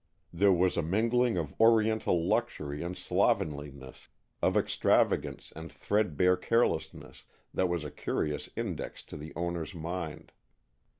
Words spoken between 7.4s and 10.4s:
that was a curious index to the owner's mind.